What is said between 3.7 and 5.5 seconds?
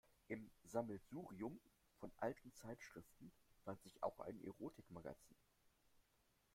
sich auch ein Erotikmagazin.